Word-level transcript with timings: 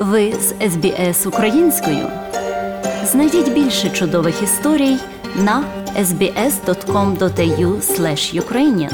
Ви 0.00 0.32
з 0.32 0.54
СБС 0.70 1.26
українською. 1.26 2.06
Знайдіть 3.04 3.52
більше 3.52 3.90
чудових 3.90 4.42
історій 4.42 4.96
на 5.36 5.64
sbs.com.au 5.98 7.80
ukrainian 8.40 8.92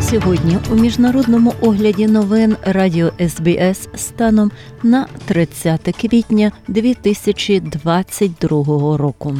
Сьогодні 0.00 0.58
у 0.72 0.74
міжнародному 0.74 1.54
огляді 1.60 2.06
новин 2.06 2.56
Радіо 2.62 3.12
СБС 3.28 3.88
станом 3.94 4.50
на 4.82 5.06
30 5.26 5.96
квітня 6.00 6.52
2022 6.68 8.96
року. 8.96 9.36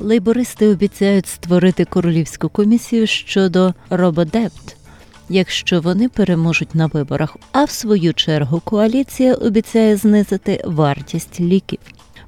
Лейбористи 0.00 0.68
обіцяють 0.68 1.26
створити 1.26 1.84
королівську 1.84 2.48
комісію 2.48 3.06
щодо 3.06 3.74
рободепт, 3.90 4.77
якщо 5.28 5.80
вони 5.80 6.08
переможуть 6.08 6.74
на 6.74 6.86
виборах. 6.86 7.36
А 7.52 7.64
в 7.64 7.70
свою 7.70 8.14
чергу 8.14 8.60
коаліція 8.64 9.34
обіцяє 9.34 9.96
знизити 9.96 10.62
вартість 10.66 11.40
ліків. 11.40 11.78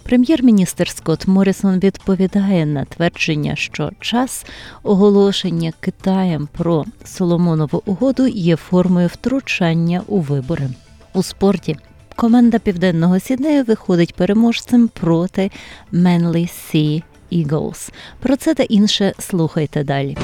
Прем'єр-міністр 0.02 0.88
Скотт 0.88 1.28
Морісон 1.28 1.78
відповідає 1.78 2.66
на 2.66 2.84
твердження, 2.84 3.56
що 3.56 3.90
час 4.00 4.46
оголошення 4.82 5.72
Китаєм 5.80 6.48
про 6.52 6.84
Соломонову 7.04 7.82
угоду 7.86 8.26
є 8.26 8.56
формою 8.56 9.08
втручання 9.08 10.02
у 10.06 10.20
вибори 10.20 10.68
у 11.14 11.22
спорті. 11.22 11.76
Команда 12.16 12.58
Південного 12.58 13.20
Сіднею 13.20 13.64
виходить 13.64 14.14
переможцем 14.14 14.88
проти 14.88 15.50
Менлі 15.92 16.46
Сі 16.46 17.02
Eagles. 17.32 17.90
Про 18.20 18.36
це 18.36 18.54
та 18.54 18.62
інше 18.62 19.12
слухайте 19.18 19.84
далі. 19.84 20.16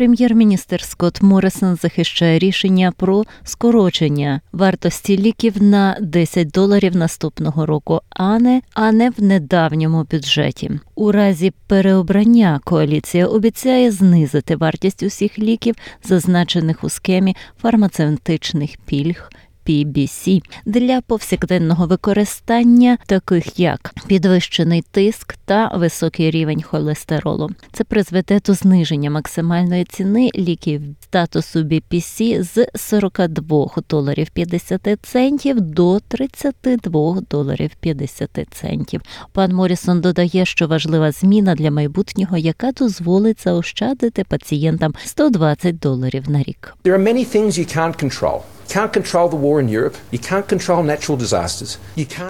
Прем'єр-міністр 0.00 0.82
Скотт 0.82 1.22
Моррисон 1.22 1.76
захищає 1.76 2.38
рішення 2.38 2.92
про 2.96 3.24
скорочення 3.44 4.40
вартості 4.52 5.18
ліків 5.18 5.62
на 5.62 5.96
10 6.00 6.50
доларів 6.50 6.96
наступного 6.96 7.66
року, 7.66 8.00
а 8.10 8.38
не 8.38 8.62
а 8.74 8.92
не 8.92 9.10
в 9.10 9.22
недавньому 9.22 10.06
бюджеті. 10.10 10.70
У 10.94 11.12
разі 11.12 11.52
переобрання 11.66 12.60
коаліція 12.64 13.26
обіцяє 13.26 13.90
знизити 13.90 14.56
вартість 14.56 15.02
усіх 15.02 15.38
ліків, 15.38 15.74
зазначених 16.04 16.84
у 16.84 16.88
схемі 16.88 17.36
фармацевтичних 17.62 18.70
пільг 18.86 19.30
PBC 19.66 20.42
для 20.64 21.00
повсякденного 21.00 21.86
використання, 21.86 22.98
таких 23.06 23.60
як 23.60 23.94
підвищений 24.06 24.84
тиск 24.90 25.36
та 25.44 25.68
високий 25.74 26.30
рівень 26.30 26.62
холестеролу. 26.62 27.50
Це 27.72 27.84
призведе 27.84 28.40
до 28.46 28.54
зниження 28.54 29.10
максимальної 29.10 29.84
ціни 29.84 30.30
ліків 30.34 30.82
статусу 31.00 31.58
BPC 31.58 32.42
з 32.42 32.66
42 32.74 33.68
доларів 33.90 34.30
50 34.30 34.98
центів 35.02 35.60
до 35.60 36.00
32 36.00 37.20
доларів 37.30 37.70
50 37.80 38.30
центів. 38.50 39.00
Пан 39.32 39.54
Морісон 39.54 40.00
додає, 40.00 40.44
що 40.44 40.66
важлива 40.66 41.12
зміна 41.12 41.54
для 41.54 41.70
майбутнього, 41.70 42.36
яка 42.36 42.72
дозволить 42.72 43.44
заощадити 43.44 44.24
пацієнтам 44.24 44.94
120 45.04 45.78
доларів 45.78 46.30
на 46.30 46.42
рік. 46.42 46.74
There 46.84 46.94
are 46.94 47.12
many 47.12 47.36
things 47.36 47.58
you 47.58 47.76
can't 47.76 48.04
control. 48.04 48.40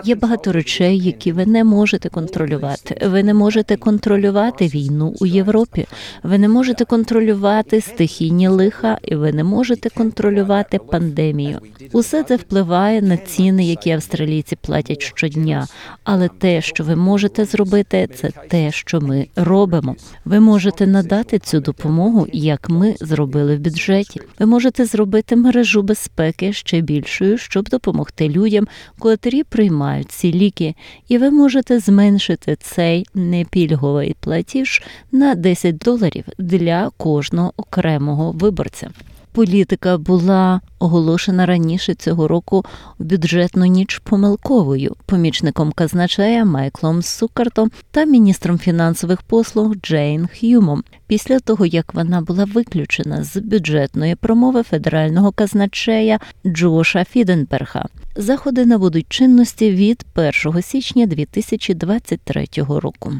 Є 0.04 0.14
багато 0.14 0.52
речей, 0.52 0.98
які 0.98 1.32
ви 1.32 1.46
не 1.46 1.64
можете 1.64 2.08
контролювати. 2.08 3.08
Ви 3.08 3.22
не 3.22 3.34
можете 3.34 3.76
контролювати 3.76 4.66
війну 4.66 5.14
у 5.20 5.26
Європі. 5.26 5.86
Ви 6.22 6.38
не 6.38 6.48
можете 6.48 6.84
контролювати 6.84 7.80
стихійні 7.80 8.48
лиха, 8.48 8.98
і 9.02 9.14
ви 9.14 9.32
не 9.32 9.44
можете 9.44 9.90
контролювати 9.90 10.78
пандемію. 10.78 11.58
Усе 11.92 12.22
це 12.22 12.36
впливає 12.36 13.02
на 13.02 13.16
ціни, 13.16 13.64
які 13.64 13.90
австралійці 13.90 14.56
платять 14.56 15.02
щодня. 15.02 15.66
Але 16.04 16.28
те, 16.28 16.60
що 16.60 16.84
ви 16.84 16.96
можете 16.96 17.44
зробити, 17.44 18.08
це 18.14 18.30
те, 18.48 18.72
що 18.72 19.00
ми 19.00 19.26
робимо. 19.36 19.96
Ви 20.24 20.40
можете 20.40 20.86
надати 20.86 21.38
цю 21.38 21.60
допомогу, 21.60 22.26
як 22.32 22.68
ми 22.70 22.94
зробили 23.00 23.56
в 23.56 23.60
бюджеті. 23.60 24.20
Ви 24.38 24.46
можете 24.46 24.84
зробити 24.84 25.36
мережу 25.36 25.82
безпеки 25.82 26.29
безпеки 26.30 26.52
ще 26.52 26.80
більшою, 26.80 27.38
щоб 27.38 27.68
допомогти 27.68 28.28
людям, 28.28 28.68
котрі 28.98 29.44
приймають 29.44 30.10
ці 30.10 30.32
ліки, 30.32 30.74
і 31.08 31.18
ви 31.18 31.30
можете 31.30 31.78
зменшити 31.78 32.56
цей 32.60 33.06
непільговий 33.14 34.16
платіж 34.20 34.82
на 35.12 35.34
10 35.34 35.78
доларів 35.78 36.24
для 36.38 36.90
кожного 36.96 37.52
окремого 37.56 38.32
виборця. 38.32 38.90
Політика 39.32 39.98
була 39.98 40.60
оголошена 40.78 41.46
раніше 41.46 41.94
цього 41.94 42.28
року 42.28 42.64
в 42.98 43.04
бюджетну 43.04 43.66
ніч 43.66 43.98
помилковою 43.98 44.96
помічником 45.06 45.72
казначея 45.72 46.44
Майклом 46.44 47.02
Сукартом 47.02 47.70
та 47.90 48.04
міністром 48.04 48.58
фінансових 48.58 49.22
послуг 49.22 49.74
Джейн 49.74 50.26
Х'юмом. 50.26 50.84
Після 51.06 51.38
того 51.38 51.66
як 51.66 51.94
вона 51.94 52.20
була 52.20 52.44
виключена 52.44 53.24
з 53.24 53.36
бюджетної 53.36 54.14
промови 54.14 54.62
федерального 54.62 55.32
казначея 55.32 56.18
Джоша 56.46 57.04
Фіденберга. 57.04 57.86
Заходи 58.16 58.66
набудуть 58.66 59.06
чинності 59.08 59.70
від 59.70 60.04
1 60.44 60.62
січня 60.62 61.06
2023 61.06 62.46
року. 62.68 63.12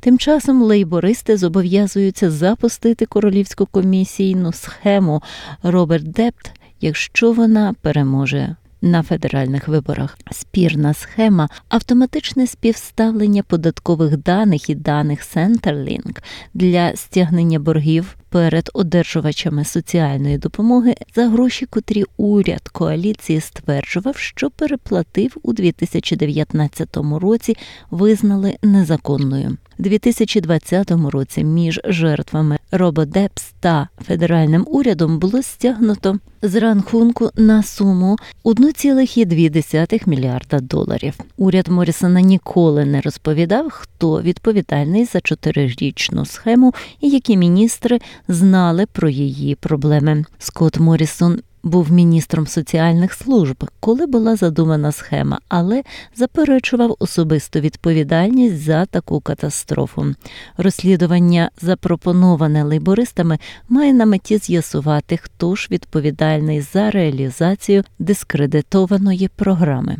Тим 0.00 0.18
часом 0.18 0.62
лейбористи 0.62 1.36
зобов'язуються 1.36 2.30
запустити 2.30 3.06
королівську 3.06 3.66
комісійну 3.66 4.52
схему 4.52 5.22
Роберт 5.62 6.10
Депт, 6.10 6.50
якщо 6.80 7.32
вона 7.32 7.74
переможе. 7.80 8.56
На 8.84 9.02
федеральних 9.02 9.68
виборах 9.68 10.18
спірна 10.32 10.94
схема, 10.94 11.48
автоматичне 11.68 12.46
співставлення 12.46 13.42
податкових 13.42 14.16
даних 14.16 14.70
і 14.70 14.74
даних 14.74 15.20
Centerlink 15.20 16.18
для 16.54 16.96
стягнення 16.96 17.58
боргів 17.58 18.16
перед 18.28 18.70
одержувачами 18.74 19.64
соціальної 19.64 20.38
допомоги 20.38 20.94
за 21.14 21.28
гроші, 21.28 21.66
котрі 21.66 22.04
уряд 22.16 22.68
коаліції 22.68 23.40
стверджував, 23.40 24.16
що 24.16 24.50
переплатив 24.50 25.36
у 25.42 25.52
2019 25.52 26.96
році, 26.96 27.56
визнали 27.90 28.56
незаконною. 28.62 29.56
У 29.78 29.82
2020 29.82 30.90
році 30.90 31.44
між 31.44 31.80
жертвами 31.84 32.58
Рободепс 32.70 33.52
та 33.60 33.88
федеральним 34.06 34.64
урядом 34.68 35.18
було 35.18 35.42
стягнуто 35.42 36.18
з 36.42 36.54
рахунку 36.54 37.30
на 37.36 37.62
суму 37.62 38.16
1,2 38.44 40.08
мільярда 40.08 40.60
доларів. 40.60 41.14
Уряд 41.36 41.68
Морісона 41.68 42.20
ніколи 42.20 42.84
не 42.84 43.00
розповідав, 43.00 43.70
хто 43.70 44.22
відповідальний 44.22 45.04
за 45.04 45.20
чотирирічну 45.20 46.26
схему 46.26 46.74
і 47.00 47.08
які 47.08 47.36
міністри 47.36 48.00
знали 48.28 48.86
про 48.86 49.08
її 49.08 49.54
проблеми. 49.54 50.24
Скотт 50.38 50.78
Морісон 50.78 51.40
був 51.64 51.92
міністром 51.92 52.46
соціальних 52.46 53.12
служб, 53.12 53.64
коли 53.80 54.06
була 54.06 54.36
задумана 54.36 54.92
схема, 54.92 55.38
але 55.48 55.82
заперечував 56.16 56.96
особисту 56.98 57.60
відповідальність 57.60 58.62
за 58.62 58.86
таку 58.86 59.20
катастрофу. 59.20 60.14
Розслідування, 60.56 61.50
запропоноване 61.60 62.62
лейбористами, 62.64 63.38
має 63.68 63.92
на 63.92 64.06
меті 64.06 64.38
з'ясувати, 64.38 65.16
хто 65.16 65.54
ж 65.54 65.68
відповідальний 65.70 66.60
за 66.60 66.90
реалізацію 66.90 67.84
дискредитованої 67.98 69.28
програми. 69.36 69.96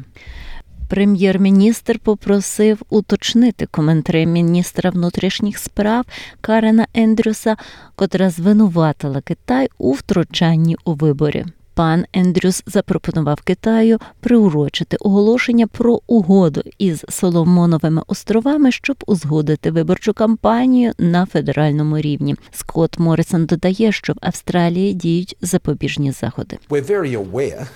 Прем'єр-міністр 0.89 1.99
попросив 1.99 2.83
уточнити 2.91 3.67
коментарі 3.67 4.27
міністра 4.27 4.91
внутрішніх 4.91 5.59
справ 5.59 6.05
Карена 6.41 6.87
Ендрюса, 6.95 7.57
котра 7.95 8.31
звинуватила 8.31 9.21
Китай 9.21 9.69
у 9.79 9.93
втручанні 9.93 10.77
у 10.85 10.95
виборі. 10.95 11.45
Пан 11.75 12.05
Ендрюс 12.13 12.63
запропонував 12.67 13.41
Китаю 13.41 13.99
приурочити 14.21 14.97
оголошення 14.97 15.67
про 15.67 16.01
угоду 16.07 16.63
із 16.79 17.05
Соломоновими 17.09 18.03
островами, 18.07 18.73
щоб 18.73 18.97
узгодити 19.07 19.71
виборчу 19.71 20.13
кампанію 20.13 20.93
на 20.99 21.27
федеральному 21.27 21.99
рівні. 21.99 22.37
Скотт 22.51 22.99
Моррисон 22.99 23.47
додає, 23.47 23.93
що 23.93 24.13
в 24.13 24.17
Австралії 24.21 24.95
діють 24.95 25.37
запобіжні 25.41 26.13
заходи. 26.13 26.59
We're 26.71 26.91
very 26.91 27.31
aware 27.31 27.67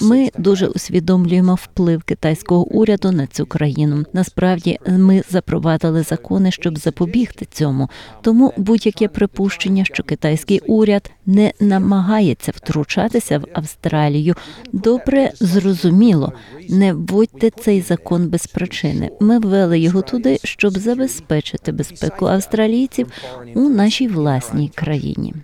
Ми 0.00 0.30
дуже 0.38 0.66
усвідомлюємо 0.66 1.54
вплив 1.54 2.02
китайського 2.02 2.64
уряду 2.64 3.12
на 3.12 3.26
цю 3.26 3.46
країну. 3.46 4.04
Насправді 4.12 4.78
ми 4.88 5.22
запровадили 5.30 6.02
закони, 6.02 6.50
щоб 6.50 6.78
запобігти 6.78 7.46
цьому. 7.50 7.88
Тому 8.22 8.52
будь-яке 8.56 9.08
припущення, 9.08 9.84
що 9.84 10.02
китайський 10.02 10.60
уряд 10.66 11.10
не 11.26 11.52
намагається 11.60 12.52
втручатися 12.54 13.38
в 13.38 13.44
Австралію, 13.52 14.34
добре 14.72 15.32
зрозуміло. 15.40 16.32
Не 16.68 16.92
вводьте 16.92 17.50
цей 17.50 17.80
закон 17.80 18.28
без 18.28 18.46
причини. 18.46 19.10
Ми 19.20 19.38
ввели 19.38 19.78
його 19.78 20.02
туди, 20.02 20.38
щоб 20.44 20.78
забезпечити 20.78 21.72
безпеку 21.72 22.26
австралійців 22.26 23.06
у 23.54 23.60
нашій 23.60 24.08
власній 24.08 24.70
країні. 24.74 25.34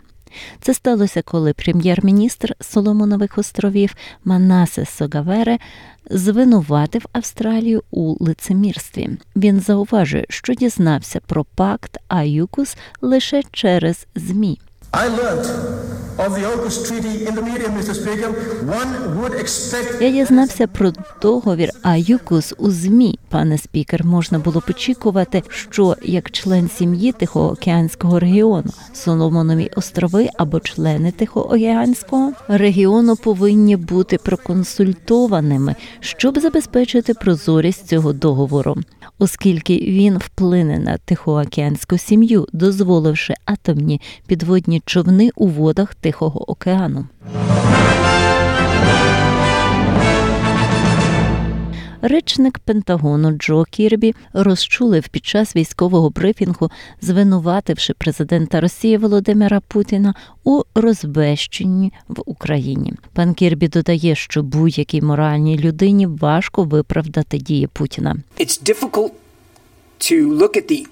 Це 0.60 0.74
сталося, 0.74 1.22
коли 1.22 1.52
прем'єр-міністр 1.52 2.54
Соломонових 2.60 3.38
островів 3.38 3.94
Манасе 4.24 4.84
Согавере 4.84 5.58
звинуватив 6.10 7.06
Австралію 7.12 7.82
у 7.90 8.24
лицемірстві. 8.24 9.10
Він 9.36 9.60
зауважує, 9.60 10.26
що 10.28 10.54
дізнався 10.54 11.20
про 11.26 11.44
пакт 11.44 11.98
Аюкус 12.08 12.76
лише 13.00 13.42
через 13.52 14.06
змі. 14.14 14.58
I 14.92 15.08
learnt 15.08 15.91
Я 20.00 20.10
дізнався 20.10 20.66
про 20.66 20.92
договір 21.22 21.70
Аюкус 21.82 22.54
у 22.58 22.70
змі, 22.70 23.18
пане 23.28 23.58
спікер. 23.58 24.04
Можна 24.04 24.38
було 24.38 24.60
б 24.60 24.64
очікувати, 24.70 25.42
що 25.48 25.96
як 26.02 26.30
член 26.30 26.68
сім'ї 26.68 27.12
Тихоокеанського 27.12 28.20
регіону 28.20 28.70
Соломонові 28.92 29.70
острови 29.76 30.28
або 30.38 30.60
члени 30.60 31.12
Тихоокеанського 31.12 32.32
регіону 32.48 33.16
повинні 33.16 33.76
бути 33.76 34.18
проконсультованими, 34.18 35.74
щоб 36.00 36.38
забезпечити 36.38 37.14
прозорість 37.14 37.88
цього 37.88 38.12
договору, 38.12 38.76
оскільки 39.18 39.76
він 39.76 40.18
вплине 40.18 40.78
на 40.78 40.98
Тихоокеанську 40.98 41.98
сім'ю, 41.98 42.46
дозволивши 42.52 43.34
атомні 43.44 44.00
підводні 44.26 44.82
човни 44.86 45.30
у 45.36 45.46
водах 45.46 45.94
Тихого 46.02 46.50
океану. 46.50 47.06
Речник 52.02 52.58
Пентагону 52.58 53.30
Джо 53.30 53.64
Кірбі 53.70 54.14
розчулив 54.32 55.08
під 55.08 55.26
час 55.26 55.56
військового 55.56 56.10
брифінгу, 56.10 56.70
звинувативши 57.00 57.94
президента 57.94 58.60
Росії 58.60 58.96
Володимира 58.96 59.60
Путіна 59.60 60.14
у 60.44 60.62
розбещенні 60.74 61.92
в 62.08 62.22
Україні. 62.26 62.92
Пан 63.12 63.34
Кірбі 63.34 63.68
додає, 63.68 64.14
що 64.14 64.42
будь-якій 64.42 65.02
моральній 65.02 65.58
людині 65.58 66.06
важко 66.06 66.64
виправдати 66.64 67.38
дії 67.38 67.66
Путіна. 67.66 68.16
it's 68.40 68.62
difficult 68.62 69.10
to 70.00 70.38
look 70.38 70.56
at 70.56 70.66
the 70.70 70.86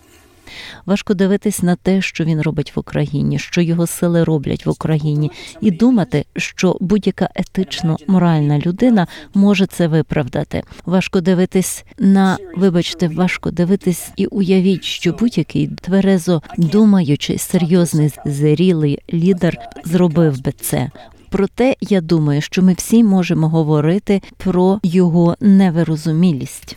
Важко 0.87 1.15
дивитись 1.15 1.63
на 1.63 1.77
те, 1.77 2.03
що 2.03 2.25
він 2.25 2.43
робить 2.43 2.77
в 2.77 2.79
Україні, 2.79 3.39
що 3.39 3.61
його 3.61 3.87
сили 3.87 4.25
роблять 4.25 4.67
в 4.67 4.71
Україні, 4.71 5.31
і 5.61 5.71
думати, 5.71 6.25
що 6.37 6.77
будь-яка 6.81 7.29
етично 7.35 7.97
моральна 8.07 8.59
людина 8.59 9.07
може 9.35 9.67
це 9.67 9.89
виправдати. 9.89 10.63
Важко 10.87 11.21
дивитись 11.21 11.85
на, 11.99 12.39
вибачте, 12.57 13.09
важко 13.09 13.51
дивитись 13.51 14.11
і 14.17 14.27
уявіть, 14.27 14.85
що 14.85 15.13
будь-який 15.13 15.69
тверезо 15.69 16.43
думаючий, 16.59 17.39
серйозний, 17.39 18.11
зрілий 18.25 18.99
лідер 19.13 19.59
зробив 19.85 20.43
би 20.43 20.53
це. 20.53 20.91
Проте 21.31 21.77
я 21.81 22.01
думаю, 22.01 22.41
що 22.41 22.63
ми 22.63 22.73
всі 22.73 23.05
можемо 23.05 23.49
говорити 23.49 24.23
про 24.37 24.81
його 24.83 25.37
невирозумілість. 25.41 26.77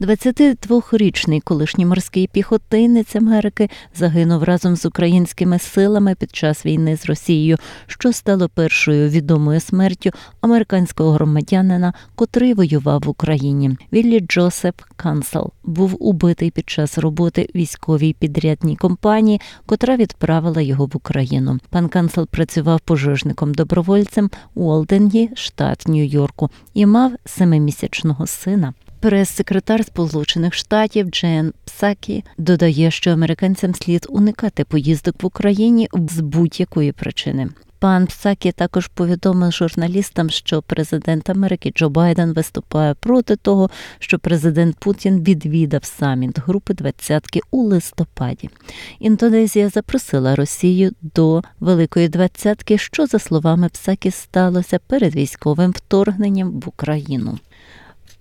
22-річний 0.00 1.40
колишній 1.40 1.86
морський 1.86 2.26
піхотинець 2.26 3.16
Америки 3.16 3.70
загинув 3.94 4.42
разом 4.42 4.76
з 4.76 4.86
українськими 4.86 5.58
силами 5.58 6.14
під 6.14 6.36
час 6.36 6.66
війни 6.66 6.96
з 6.96 7.06
Росією, 7.06 7.56
що 7.86 8.12
стало 8.12 8.48
першою 8.48 9.08
відомою 9.08 9.60
смертю 9.60 10.10
американського 10.40 11.10
громадянина, 11.10 11.92
котрий 12.14 12.54
воював 12.54 13.02
в 13.04 13.08
Україні. 13.08 13.76
Віллі 13.92 14.20
Джозеф 14.20 14.82
Кансел 14.96 15.50
був 15.64 15.96
убитий 16.00 16.50
під 16.50 16.70
час 16.70 16.98
роботи 16.98 17.48
військовій 17.54 18.12
підрядній 18.12 18.76
компанії, 18.76 19.40
котра 19.66 19.96
відправила 19.96 20.62
його 20.62 20.86
в 20.86 20.90
Україну. 20.94 21.58
Пан 21.70 21.88
Кансел 21.88 22.26
працював 22.26 22.80
пожежником-добровольцем 22.80 24.30
у 24.54 24.70
Олденгі, 24.70 25.30
штат 25.34 25.88
Нью-Йорку, 25.88 26.50
і 26.74 26.86
мав 26.86 27.12
семимісячного 27.24 28.26
сина. 28.26 28.74
Прес-секретар 29.04 29.84
Сполучених 29.84 30.54
Штатів 30.54 31.10
Джен 31.10 31.52
Псакі 31.64 32.24
додає, 32.38 32.90
що 32.90 33.10
американцям 33.10 33.74
слід 33.74 34.06
уникати 34.08 34.64
поїздок 34.64 35.22
в 35.22 35.26
Україні 35.26 35.88
з 35.92 36.20
будь-якої 36.20 36.92
причини. 36.92 37.48
Пан 37.78 38.06
Псакі 38.06 38.52
також 38.52 38.86
повідомив 38.86 39.52
журналістам, 39.52 40.30
що 40.30 40.62
президент 40.62 41.30
Америки 41.30 41.72
Джо 41.76 41.88
Байден 41.90 42.32
виступає 42.32 42.94
проти 42.94 43.36
того, 43.36 43.70
що 43.98 44.18
президент 44.18 44.76
Путін 44.76 45.22
відвідав 45.22 45.84
саміт 45.84 46.38
групи 46.38 46.74
двадцятки 46.74 47.40
у 47.50 47.62
листопаді. 47.62 48.50
Індонезія 48.98 49.68
запросила 49.68 50.36
Росію 50.36 50.92
до 51.02 51.42
Великої 51.60 52.08
двадцятки, 52.08 52.78
що 52.78 53.06
за 53.06 53.18
словами 53.18 53.68
Псакі 53.68 54.10
сталося 54.10 54.78
перед 54.78 55.14
військовим 55.14 55.70
вторгненням 55.70 56.60
в 56.60 56.68
Україну. 56.68 57.38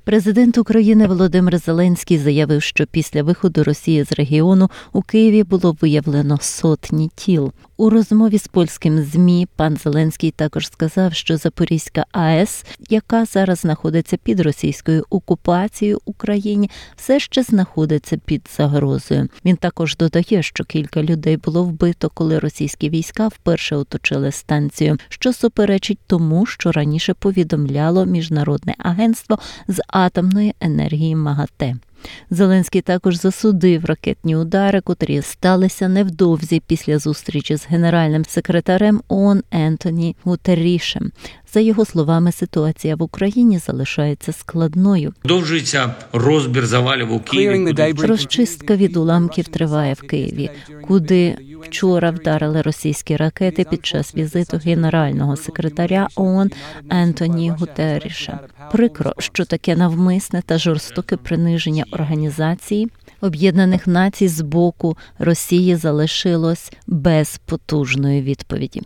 Президент 0.05 0.57
України 0.57 1.07
Володимир 1.07 1.57
Зеленський 1.57 2.17
заявив, 2.17 2.63
що 2.63 2.85
після 2.85 3.23
виходу 3.23 3.63
Росії 3.63 4.03
з 4.03 4.11
регіону 4.11 4.69
у 4.93 5.01
Києві 5.01 5.43
було 5.43 5.77
виявлено 5.81 6.37
сотні 6.41 7.09
тіл. 7.15 7.53
У 7.77 7.89
розмові 7.89 8.37
з 8.37 8.47
польським 8.47 9.03
змі 9.03 9.47
пан 9.55 9.77
Зеленський 9.77 10.31
також 10.31 10.67
сказав, 10.67 11.13
що 11.13 11.37
Запорізька 11.37 12.05
АЕС, 12.11 12.65
яка 12.89 13.25
зараз 13.25 13.59
знаходиться 13.59 14.17
під 14.17 14.39
російською 14.39 15.05
окупацією 15.09 15.99
Україні, 16.05 16.69
все 16.95 17.19
ще 17.19 17.43
знаходиться 17.43 18.17
під 18.25 18.49
загрозою. 18.57 19.27
Він 19.45 19.55
також 19.55 19.97
додає, 19.97 20.43
що 20.43 20.63
кілька 20.63 21.03
людей 21.03 21.37
було 21.37 21.63
вбито, 21.63 22.09
коли 22.13 22.39
російські 22.39 22.89
війська 22.89 23.27
вперше 23.27 23.75
оточили 23.75 24.31
станцію, 24.31 24.97
що 25.09 25.33
суперечить 25.33 25.99
тому, 26.07 26.45
що 26.45 26.71
раніше 26.71 27.13
повідомляло 27.13 28.05
міжнародне 28.05 28.75
агентство 28.77 29.39
з 29.67 29.81
атомної 29.93 30.55
енергії 30.59 31.15
МАГАТЕ. 31.15 31.75
Зеленський 32.29 32.81
також 32.81 33.15
засудив 33.15 33.85
ракетні 33.85 34.35
удари, 34.35 34.81
котрі 34.81 35.21
сталися 35.21 35.87
невдовзі 35.87 36.61
після 36.67 36.99
зустрічі 36.99 37.55
з 37.55 37.65
генеральним 37.65 38.25
секретарем 38.25 39.01
ООН 39.07 39.43
Ентоні 39.51 40.15
Гутерішем. 40.23 41.11
За 41.53 41.59
його 41.59 41.85
словами, 41.85 42.31
ситуація 42.31 42.95
в 42.95 43.03
Україні 43.03 43.57
залишається 43.57 44.31
складною. 44.31 45.13
Продовжується 45.21 45.95
розбір 46.13 46.65
завалів 46.65 47.13
у 47.13 47.19
Києві. 47.19 47.93
Розчистка 47.97 48.75
від 48.75 48.97
уламків 48.97 49.47
триває 49.47 49.93
в 49.93 50.01
Києві, 50.01 50.49
куди 50.87 51.37
вчора 51.63 52.11
вдарили 52.11 52.61
російські 52.61 53.15
ракети 53.15 53.63
під 53.63 53.85
час 53.85 54.15
візиту 54.15 54.57
генерального 54.57 55.35
секретаря 55.35 56.07
ООН 56.15 56.51
Ентоні 56.89 57.49
Гутеріша. 57.49 58.39
Прикро, 58.71 59.13
що 59.17 59.45
таке 59.45 59.75
навмисне 59.75 60.41
та 60.41 60.57
жорстоке 60.57 61.17
приниження 61.17 61.83
організації 61.91 62.89
Об'єднаних 63.21 63.87
Націй 63.87 64.27
з 64.27 64.41
боку 64.41 64.97
Росії 65.19 65.75
залишилось 65.75 66.71
без 66.87 67.37
потужної 67.45 68.21
відповіді. 68.21 68.81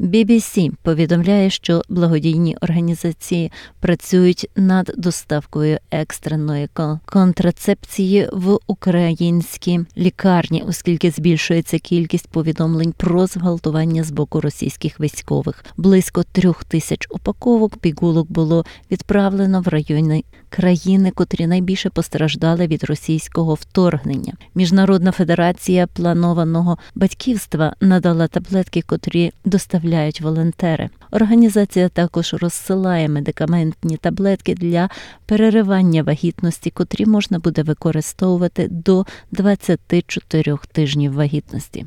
BBC 0.00 0.70
повідомляє, 0.82 1.50
що 1.50 1.82
благодійні 1.88 2.56
організації 2.60 3.52
працюють 3.80 4.50
над 4.56 4.92
доставкою 4.96 5.78
екстреної 5.90 6.68
контрацепції 7.04 8.28
в 8.32 8.58
українські 8.66 9.80
лікарні, 9.98 10.64
оскільки 10.68 11.10
збільшується 11.10 11.78
кількість 11.78 12.28
повідомлень 12.28 12.94
про 12.96 13.26
зґвалтування 13.26 14.04
з 14.04 14.10
боку 14.10 14.40
російських 14.40 15.00
військових. 15.00 15.64
Близько 15.76 16.22
трьох 16.32 16.64
тисяч 16.64 17.06
упаковок 17.10 17.76
пігулок 17.76 18.30
було 18.30 18.64
відправлено 18.90 19.60
в 19.60 19.68
райони 19.68 20.24
країни, 20.48 21.10
котрі 21.10 21.46
найбільше 21.46 21.90
постраждали 21.90 22.66
від 22.66 22.84
російського 22.84 23.54
вторгнення. 23.54 24.32
Міжнародна 24.54 25.12
федерація 25.12 25.86
планованого 25.86 26.78
батьківства 26.94 27.74
надала 27.80 28.26
таблетки, 28.26 28.82
котрі 28.82 29.32
доставляють 29.44 29.85
волонтери. 30.20 30.90
Організація 31.10 31.88
також 31.88 32.34
розсилає 32.34 33.08
медикаментні 33.08 33.96
таблетки 33.96 34.54
для 34.54 34.88
переривання 35.26 36.02
вагітності, 36.02 36.70
котрі 36.70 37.06
можна 37.06 37.38
буде 37.38 37.62
використовувати 37.62 38.68
до 38.70 39.04
24 39.30 40.56
тижнів 40.72 41.12
вагітності. 41.12 41.86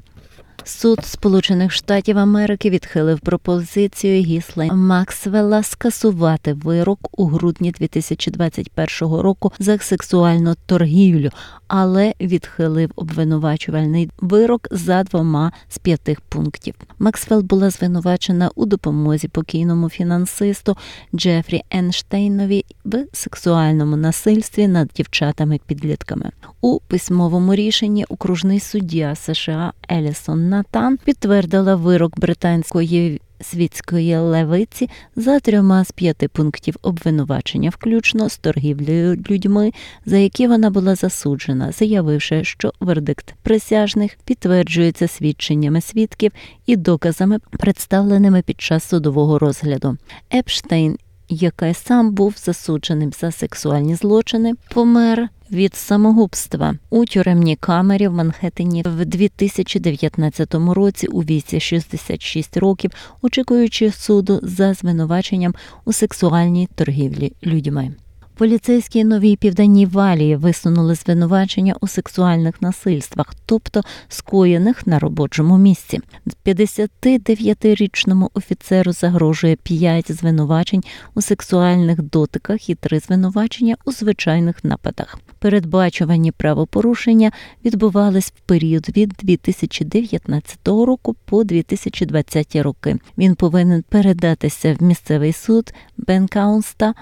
Суд 0.69 1.05
Сполучених 1.05 1.71
Штатів 1.71 2.17
Америки 2.17 2.69
відхилив 2.69 3.19
пропозицію 3.19 4.21
Гісли 4.21 4.65
Максвелла 4.71 5.63
скасувати 5.63 6.53
вирок 6.53 7.19
у 7.19 7.25
грудні 7.25 7.71
2021 7.71 9.19
року 9.19 9.51
за 9.59 9.77
сексуальну 9.77 10.55
торгівлю, 10.65 11.29
але 11.67 12.13
відхилив 12.21 12.91
обвинувачувальний 12.95 14.09
вирок 14.19 14.67
за 14.71 15.03
двома 15.03 15.51
з 15.69 15.77
п'яти 15.77 16.17
пунктів. 16.29 16.73
Максвелл 16.99 17.41
була 17.41 17.69
звинувачена 17.69 18.51
у 18.55 18.65
допомозі 18.65 19.27
покійному 19.27 19.89
фінансисту 19.89 20.77
Джефрі 21.15 21.61
Енштейнові 21.71 22.65
в 22.85 23.05
сексуальному 23.13 23.97
насильстві 23.97 24.67
над 24.67 24.89
дівчатами-підлітками. 24.95 26.31
У 26.61 26.79
письмовому 26.79 27.55
рішенні 27.55 28.05
окружний 28.05 28.59
суддя 28.59 29.15
США 29.15 29.73
Елісон 29.91 30.49
Натан 30.59 30.97
підтвердила 30.97 31.75
вирок 31.75 32.19
британської 32.19 33.21
світської 33.41 34.17
левиці 34.17 34.89
за 35.15 35.39
трьома 35.39 35.83
з 35.83 35.91
п'яти 35.91 36.27
пунктів 36.27 36.75
обвинувачення, 36.81 37.69
включно 37.69 38.29
з 38.29 38.37
торгівлею 38.37 39.23
людьми, 39.29 39.71
за 40.05 40.17
які 40.17 40.47
вона 40.47 40.69
була 40.69 40.95
засуджена, 40.95 41.71
заявивши, 41.71 42.43
що 42.43 42.73
вердикт 42.79 43.35
присяжних 43.41 44.17
підтверджується 44.25 45.07
свідченнями 45.07 45.81
свідків 45.81 46.31
і 46.65 46.75
доказами, 46.75 47.39
представленими 47.39 48.41
під 48.41 48.61
час 48.61 48.89
судового 48.89 49.39
розгляду. 49.39 49.97
Епштейн 50.33 50.97
який 51.29 51.73
сам 51.73 52.11
був 52.11 52.33
засудженим 52.37 53.11
за 53.19 53.31
сексуальні 53.31 53.95
злочини, 53.95 54.53
помер 54.73 55.29
від 55.51 55.75
самогубства 55.75 56.75
у 56.89 57.05
тюремній 57.05 57.55
камері 57.55 58.07
в 58.07 58.13
Манхеттені 58.13 58.83
в 58.85 59.05
2019 59.05 60.55
році 60.55 61.07
у 61.07 61.21
віці 61.21 61.59
66 61.59 62.57
років, 62.57 62.91
очікуючи 63.21 63.91
суду 63.91 64.39
за 64.43 64.73
звинуваченням 64.73 65.55
у 65.85 65.93
сексуальній 65.93 66.69
торгівлі 66.75 67.33
людьми. 67.43 67.91
Поліцейські 68.39 69.03
новій 69.03 69.35
південній 69.35 69.85
валії 69.85 70.35
висунули 70.35 70.95
звинувачення 70.95 71.75
у 71.81 71.87
сексуальних 71.87 72.61
насильствах, 72.61 73.33
тобто 73.45 73.81
скоєних 74.07 74.87
на 74.87 74.99
робочому 74.99 75.57
місці. 75.57 75.99
59-річному 76.45 78.29
офіцеру 78.33 78.91
загрожує 78.91 79.55
5 79.55 80.11
звинувачень 80.11 80.83
у 81.15 81.21
сексуальних 81.21 82.01
дотиках 82.01 82.69
і 82.69 82.75
3 82.75 82.99
звинувачення 82.99 83.75
у 83.85 83.91
звичайних 83.91 84.63
нападах. 84.63 85.19
Передбачувані 85.39 86.31
правопорушення 86.31 87.31
відбувались 87.65 88.33
в 88.35 88.39
період 88.39 88.89
від 88.97 89.13
2019 89.21 90.67
року 90.67 91.15
по 91.25 91.43
2020 91.43 92.55
роки. 92.55 92.97
Він 93.17 93.35
повинен 93.35 93.83
передатися 93.89 94.73
в 94.79 94.83
місцевий 94.83 95.33
суд 95.33 95.73
Бенкаунста 95.97 96.93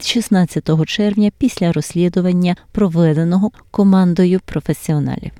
16 0.00 0.86
червня 0.86 1.30
після 1.38 1.72
розслідування, 1.72 2.56
проведеного 2.72 3.50
командою 3.70 4.40
професіоналів. 4.44 5.30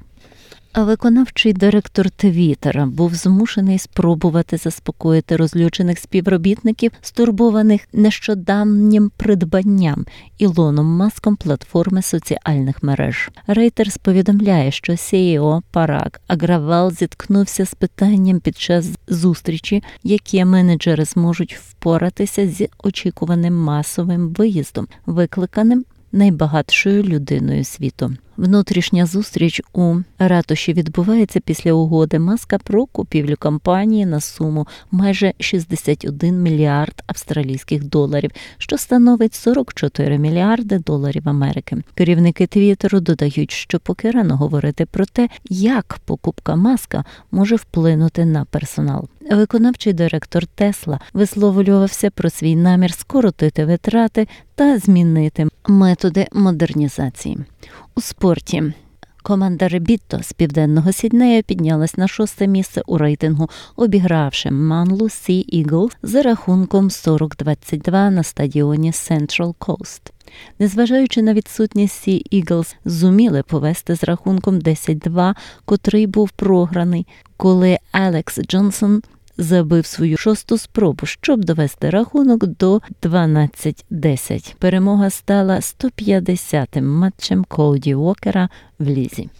Виконавчий 0.84 1.52
директор 1.52 2.10
Твіттера 2.10 2.86
був 2.86 3.14
змушений 3.14 3.78
спробувати 3.78 4.56
заспокоїти 4.56 5.36
розлючених 5.36 5.98
співробітників, 5.98 6.92
стурбованих 7.00 7.88
нещодавнім 7.92 9.10
придбанням 9.16 10.06
Ілоном 10.38 10.86
Маском 10.86 11.36
платформи 11.36 12.02
соціальних 12.02 12.82
мереж. 12.82 13.30
Рейтерс 13.46 13.98
повідомляє, 13.98 14.70
що 14.70 14.92
CEO 14.92 15.62
Парак 15.70 16.20
Агравал 16.26 16.92
зіткнувся 16.92 17.66
з 17.66 17.74
питанням 17.74 18.40
під 18.40 18.58
час 18.58 18.90
зустрічі, 19.08 19.82
які 20.02 20.44
менеджери 20.44 21.04
зможуть 21.04 21.56
впоратися 21.56 22.48
з 22.48 22.68
очікуваним 22.84 23.56
масовим 23.56 24.28
виїздом, 24.28 24.88
викликаним 25.06 25.84
найбагатшою 26.12 27.02
людиною 27.02 27.64
світу. 27.64 28.16
Внутрішня 28.36 29.06
зустріч 29.06 29.62
у 29.72 29.96
ратуші 30.18 30.72
відбувається 30.72 31.40
після 31.40 31.72
угоди 31.72 32.18
Маска 32.18 32.58
про 32.58 32.86
купівлю 32.86 33.34
компанії 33.38 34.06
на 34.06 34.20
суму 34.20 34.66
майже 34.90 35.32
61 35.40 36.42
мільярд 36.42 37.02
австралійських 37.06 37.84
доларів, 37.84 38.30
що 38.58 38.78
становить 38.78 39.34
44 39.34 40.18
мільярди 40.18 40.78
доларів 40.78 41.22
Америки. 41.24 41.76
Керівники 41.94 42.46
Твіттеру 42.46 43.00
додають, 43.00 43.50
що 43.50 43.80
поки 43.80 44.10
рано 44.10 44.36
говорити 44.36 44.86
про 44.86 45.06
те, 45.06 45.28
як 45.50 45.98
покупка 46.04 46.56
маска 46.56 47.04
може 47.30 47.56
вплинути 47.56 48.24
на 48.24 48.44
персонал. 48.44 49.08
Виконавчий 49.30 49.92
директор 49.92 50.46
Тесла 50.46 51.00
висловлювався 51.12 52.10
про 52.10 52.30
свій 52.30 52.56
намір 52.56 52.92
скоротити 52.92 53.64
витрати 53.64 54.28
та 54.54 54.78
змінити 54.78 55.46
методи 55.68 56.26
модернізації. 56.32 57.38
У 57.94 58.00
спорті 58.26 58.72
команда 59.22 59.68
Ребітто 59.68 60.22
з 60.22 60.32
південного 60.32 60.92
Сіднея 60.92 61.42
піднялась 61.42 61.96
на 61.96 62.08
шосте 62.08 62.46
місце 62.46 62.82
у 62.86 62.98
рейтингу, 62.98 63.48
обігравши 63.76 64.50
Манлу 64.50 65.08
Сі 65.08 65.46
Eagles 65.52 65.96
за 66.02 66.22
рахунком 66.22 66.88
40-22 66.88 68.10
на 68.10 68.22
стадіоні 68.22 68.90
Central 68.90 69.54
Coast. 69.54 70.00
Незважаючи 70.58 71.22
на 71.22 71.34
відсутність 71.34 72.08
Sea 72.08 72.42
Eagles, 72.42 72.76
зуміли 72.84 73.42
повести 73.42 73.96
з 73.96 74.04
рахунком 74.04 74.58
10-2, 74.58 75.34
котрий 75.64 76.06
був 76.06 76.30
програний, 76.30 77.06
коли 77.36 77.78
Алекс 77.92 78.40
Джонсон 78.40 79.02
забив 79.38 79.86
свою 79.86 80.16
шосту 80.16 80.58
спробу, 80.58 81.06
щоб 81.06 81.44
довести 81.44 81.90
рахунок 81.90 82.46
до 82.46 82.80
12-10. 83.02 84.54
Перемога 84.58 85.10
стала 85.10 85.56
150-м 85.56 86.86
матчем 86.86 87.44
Коуді 87.48 87.94
Уокера 87.94 88.48
в 88.78 88.84
лізі. 88.84 89.30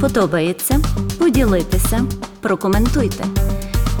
Подобається? 0.00 0.80
Поділитися, 1.18 2.04
прокоментуйте. 2.40 3.24